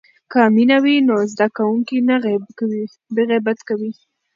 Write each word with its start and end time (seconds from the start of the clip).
که 0.31 0.39
مینه 0.55 0.77
وي 0.83 0.95
نو 1.07 1.15
زده 1.31 1.47
کوونکی 1.57 1.97
نه 2.07 2.15
غیبت 3.45 3.59
کوي. 3.69 3.91